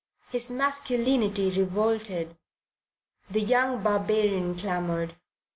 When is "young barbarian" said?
3.41-4.55